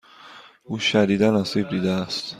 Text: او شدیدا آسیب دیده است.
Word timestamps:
او 0.63 0.79
شدیدا 0.79 1.35
آسیب 1.35 1.69
دیده 1.69 1.91
است. 1.91 2.29